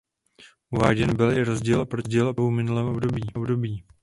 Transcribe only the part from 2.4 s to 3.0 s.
v minulém